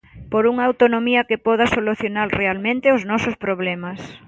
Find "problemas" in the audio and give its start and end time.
3.45-3.99